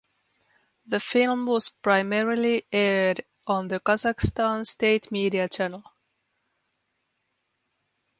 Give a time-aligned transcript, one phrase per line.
[0.87, 5.83] The film was primarily aired on the Qazaqstan state media channel.